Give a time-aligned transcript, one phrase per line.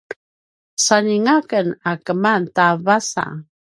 [0.85, 3.25] saljinga ken a keman ta vasa